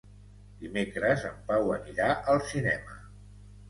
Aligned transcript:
Dimecres 0.63 1.27
en 1.31 1.37
Pau 1.53 1.71
anirà 1.79 2.11
al 2.35 2.45
cinema. 2.53 3.03